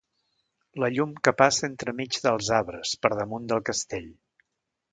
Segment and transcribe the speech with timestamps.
[0.83, 4.09] La llum que passa entremig dels arbres, per damunt del castell...